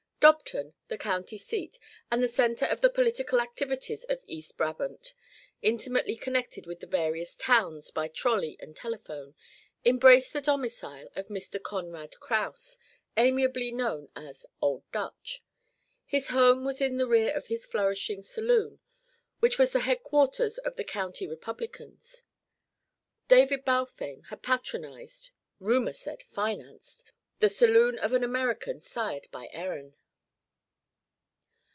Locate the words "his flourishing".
17.47-18.21